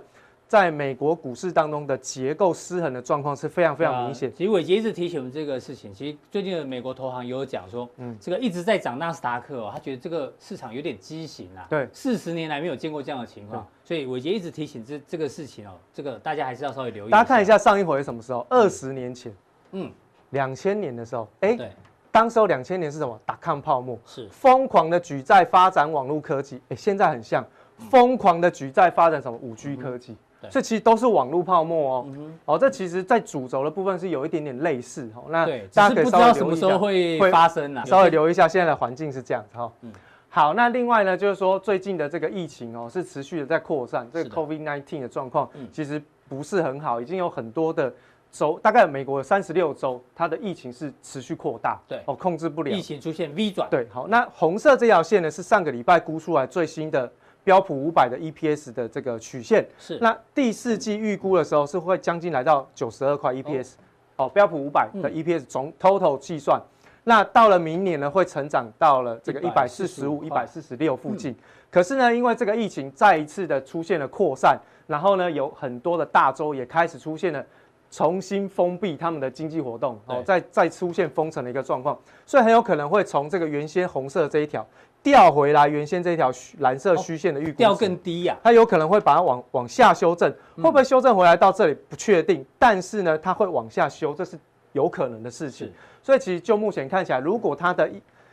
[0.48, 4.32] 在美国股市当中的结构失衡的状况是非常非常明显。
[4.32, 5.92] 其实伟杰一直提醒我们这个事情。
[5.92, 11.66] 其实最近的美国投行也有讲说，嗯，这个一直在涨纳斯达克哦，他觉得这个市场有点畸形啊。
[11.68, 17.10] 对，四十年来没有见过这样的情况，所以伟杰一直提醒这这个事情哦，这个大家还是要稍微留意。
[17.10, 18.46] 大家看一下上一回什么时候？
[18.48, 19.34] 二十年前，
[19.72, 19.90] 嗯，
[20.30, 21.72] 两千年的时候，哎，对，
[22.12, 23.20] 当时候两千年是什么？
[23.26, 26.60] 打抗泡沫，是疯狂的举债发展网络科技。
[26.68, 27.44] 哎，现在很像
[27.90, 30.16] 疯狂的举债发展什么五 G 科技。
[30.48, 32.06] 这其实都是网络泡沫哦，
[32.44, 35.24] 哦，这其实，在主轴的部分是有一点点类似哦。
[35.28, 37.84] 那大家可以稍微留意一下，什么时候会发生啊？
[37.84, 39.72] 稍微留意一下现在的环境是这样子哈。
[39.80, 39.92] 嗯，
[40.28, 47.92] 好，那另外呢，就是说最近的这个疫情哦，是持续的在扩散，这个 COVID-19 的状况其实不是很好，已经有很多的
[48.30, 53.68] 州，大概美国有三十六州，它的疫情是持续扩大，对，哦，控制不了，疫情出现 V 转。
[53.68, 57.10] 对，好，那红色这条线呢，是上个礼拜估出来最新的。
[57.46, 59.64] 标普五百的 EPS 的这个曲线。
[59.78, 63.74] 是，那第四季预估的时候是会将近来到九十二块 EPS，
[64.16, 66.60] 哦，标普五百的 EPS 总 total 计算，
[67.04, 71.32] 那到了明年呢，会成长到了这个一百四十五、一百四十六附近。
[71.70, 74.58] 可是呢，因为这个疫情再一次的出现了扩散，
[74.88, 77.46] 然后呢，有很多的大洲也开始出现了
[77.92, 81.96] 重新封闭他们的经济活动，哦，再再出现封城的一个状况，
[82.26, 84.66] 所以很有可能会从这个原先红色这一条
[85.06, 94.36] 掉回来，原先这一条蓝色虚线的预估掉更低呀，它有可能会把它往往下修正，会不会修正回来到这里不确定，但是呢，它会往下修，这是
[94.72, 95.72] 有可能的事情。
[96.02, 97.88] 所以其实就目前看起来，如果它的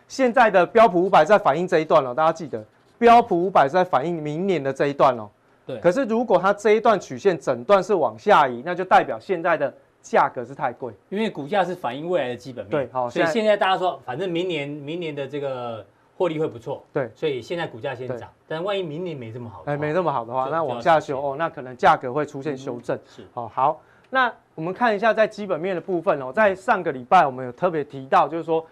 [0.08, 2.66] 现在的标普五百在反映这一段了，大家记得。
[2.98, 5.30] 标普五百是在反映明年的这一段哦，
[5.68, 5.78] 对。
[5.80, 9.72] 可是如果它这一段曲线整段是往下移，那就代表现在的
[10.02, 12.72] 价格是太贵，因为股价是反映未来的基本面。
[12.72, 13.08] 对，好。
[13.10, 15.86] 所以现在大家说，反正明年明年的这个
[16.18, 16.84] 获利会不错。
[16.93, 17.09] 对。
[17.16, 22.97] 所以现在股价先涨，但万一明年没这么好，哎，没这么好的话，那往下修哦，那可能价格会出现修正。
[23.07, 23.24] 是。
[23.34, 23.82] 哦，好。
[24.09, 28.66] 那我们看一下在基本面的部分哦，在上个礼拜我们有特别提到，就是说。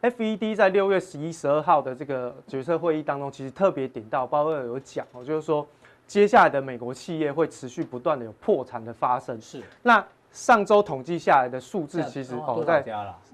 [0.00, 5.66] FED 在六月十一、十二号的这个决策会议当中，其实特别点到，鲍威尔有讲哦，就是说
[6.06, 9.40] 接下来的美国企业会持续不断的有破产的发生。
[9.40, 9.60] 是。
[9.82, 9.98] 那
[10.38, 12.84] 上周统计下来的数字，其实哦，在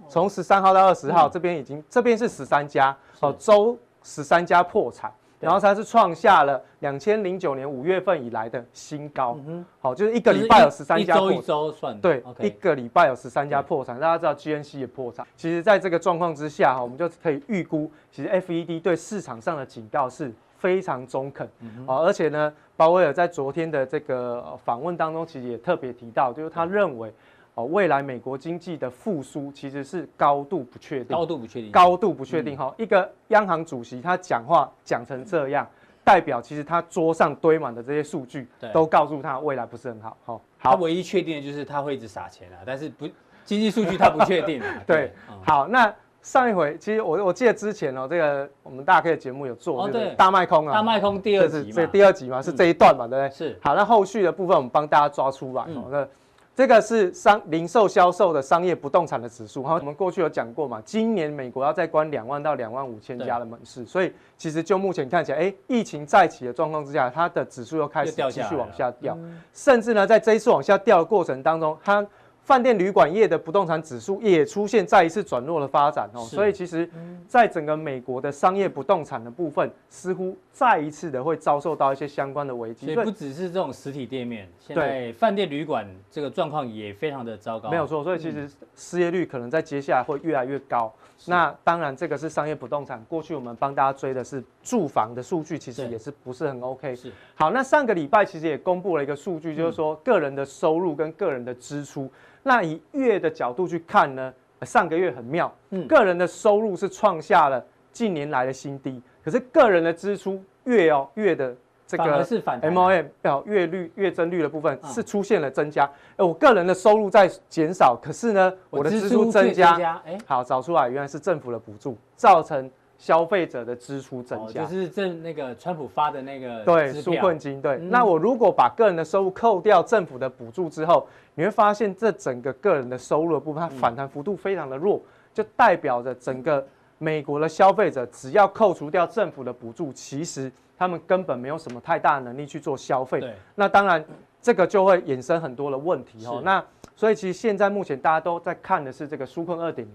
[0.09, 5.13] 从十三号到二十号，这边已经这边是十三家哦，周十三家破产。
[5.39, 9.37] 然后它是创下了两千零九年五月份以来的新高，
[9.79, 14.01] 好，就是一个礼拜有十三家破产，一周一周算对，一个礼拜有十三家破产。
[14.01, 20.33] 大家知道 GNC 也破产，其实在这个状况之下哈，我们就可以预估，其实 FED 对市场上的警告是
[20.65, 21.47] 非常中肯，
[21.87, 27.13] 啊，而且呢，鲍威尔在昨天的这个访问当中，其实也特别提到，就是他认为。
[27.57, 32.59] 哦，未来美国经济的复苏其实是高度不确定，高度不确定，高度不确定。
[32.59, 35.65] 哈、嗯，一个央行主席他讲话讲成这样，
[36.03, 40.17] 代表其实他桌上堆满的这些数据，都告诉他未来不是很好。
[40.25, 43.07] 好，他唯一确定的就是他会一直撒钱啊，但是不
[43.45, 44.61] 经济数据他不确定。
[44.85, 45.13] 对，
[45.45, 45.95] 好，那
[46.25, 53.31] 上一回其实我我记得之前哦，这个我们大 K 的节目有做，对，大卖空啊，大卖空第二集这第二集嘛，是这一段嘛，对不对？
[53.31, 53.59] 是。
[53.63, 55.63] 好，那后续的部分我们帮大家抓出来。
[55.63, 56.09] 哦，那。
[56.57, 69.19] 这个是商零售销售的商业不动产的指数，哈，我们过去有讲过嘛，今年美国要再关两万到两万五千家的门市，所以其实就目前看起来，哎，疫情再起的状况之下，它的指数又开始继续往下掉，
[69.53, 72.07] 甚至呢，在这一次往下掉的过程当中，它。
[72.45, 76.89] 饭店旅馆业的不动产指数也出现再一次转弱的发展哦，所以其实，
[77.27, 82.87] 在整个美国的商业不动产的部分，似乎再一次的会遭受到一些相关的危机。
[82.95, 87.69] 所以不只是这种实体店面，现在饭店旅馆这个状况也非常的糟糕。
[87.69, 90.95] 没有错，所以其实失业率可能在接下来会越来越高。
[91.27, 93.05] 那当然，这个是商业不动产。
[93.09, 96.95] 过去我们帮大家追的是住房的数据，其实也是不是很 OK。
[96.95, 97.11] 是。
[97.35, 102.09] 好，那上个礼拜其实也公布了一个数据，就是说个人的收入跟个人的支出。
[102.45, 104.33] 那以月的角度去看呢，
[104.63, 111.55] 上个月很妙，嗯，个人的收入是创下了近年来的新低，可是个人的支出月哦月的
[111.87, 115.85] 这个 MOM 表月率月增率的部分是出现了增加，
[116.17, 122.71] 哎，我个人的收入在减少，可是呢我的支出增加，哎，好找出来原来是政府的补助造成。
[122.97, 127.61] 消费者的支出增加，就是政那个川普发的那个对纾困金。
[127.61, 135.03] 对，那我如果把个人的收入扣掉政府的补助之后，你会发现这整个个人的收入的部分，它反弹幅度非常的弱，
[135.35, 136.65] 就代表着整个
[137.05, 143.23] 美国的消费者只要扣除掉政府的补助，其实他们根本没有什么太大的能力去做消费。
[143.55, 144.03] 那当然
[144.41, 146.41] 这个就会衍生很多的问题哦。
[146.43, 146.65] 那
[146.97, 149.95] 所以其实现在目前大家都在看的是这个纾困二点零。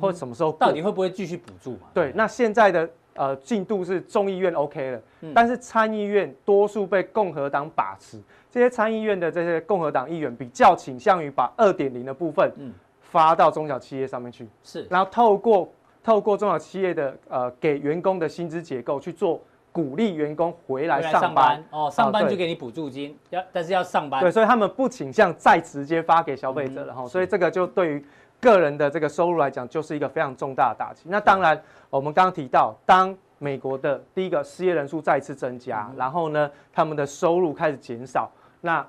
[0.00, 1.86] 或者什么时候到底会不会继续补助嘛？
[1.94, 12.52] 对，那现在的呃进度是众议院 OK 了，嗯、但是参议院多数被共和党把持，这些参议院的这些共和党议员比较倾向于把二点零的部分
[13.00, 15.72] 发到中小企业上面去，是，然后透过
[16.08, 19.38] 透过中小企业的呃给员工的薪资结构去做
[19.70, 28.04] 鼓励员工回来上班，上班哦，上班就给你补助金，要但是要上班，对，所以他们不倾向再直接发给消费者了哈，嗯、所以这个就对于。
[28.40, 31.08] 个人的这个收入来讲，就是一个非常重大的打击。
[31.08, 38.30] 那当然，我们刚刚提到，当美国的第一个失业人数再次增加，然后呢，他们的收入开始减少，
[38.60, 38.86] 那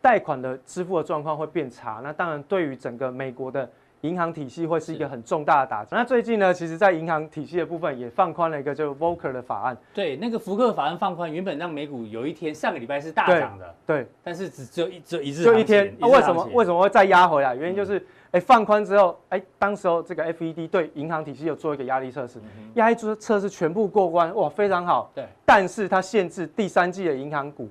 [0.00, 2.00] 贷款的支付的状况会变差。
[2.04, 3.68] 那当然，对于整个美国的
[4.04, 5.88] 银行体系会是一个很重大的打击。
[5.94, 9.76] 那最近呢，其实在银行体系的部分也放宽了一个就 Volcker 的法案。
[9.94, 15.94] 对，那个福克法案放宽，原本让美股有一天上个礼拜是大涨的，对，但是只只有一只有一日，就一天。
[15.98, 17.54] 那为什么为什么会再压回来？
[17.54, 18.04] 原因就是。
[18.34, 22.40] 哎，放宽之后，哎，当时候这个 FED 对银行体系有做一个压力测试，
[22.74, 25.08] 压力测测试全部过关，哇，非常好。
[25.14, 27.68] 对，但是它限制第三季的银行股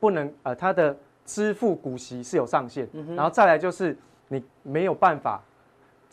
[0.00, 3.94] 不能，呃，它的支付股息是有上限，然后再来就是
[4.28, 5.42] 你没有办法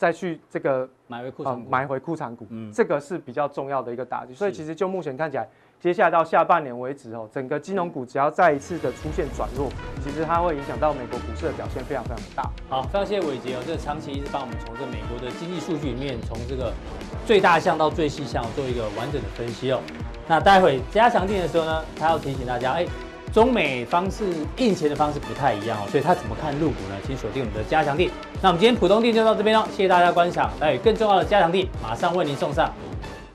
[0.04, 4.34] 再去这个买回库存，买回库藏股，嗯，这个是比较重要的一个打击。
[4.34, 5.48] 所以其实就目前看起来，
[5.80, 9.66] 接下来到下半年为止哦，整个金融股只要再一次的出现转弱，
[10.02, 12.50] 其实它会影响到美国股市的表现非常非常大。
[12.68, 16.70] 好，非常谢谢伟杰哦，这个长期一直帮我们从这美国的经济数据里面，从这个
[17.24, 19.80] 最大项到最细项做一个完整的分析哦。
[20.28, 22.86] 那待会加强錠的时候呢，他要提醒大家，哎。
[23.34, 24.24] 中美方式
[24.58, 26.94] 印钱的方式不太一样哦，所以他怎么看入股呢？
[27.04, 28.08] 请锁定我们的加强地。
[28.40, 30.52] 那我们今天浦东地就到这边喽，谢谢大家观赏。
[30.60, 32.72] 来更重要的加强地马上为您送上。